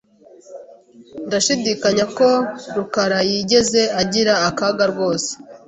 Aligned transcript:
Ndashidikanya 1.27 2.05
ko 2.17 2.27
rukarayigeze 2.75 3.81
agira 4.01 4.33
akaga 4.49 4.83
rwose. 4.91 5.29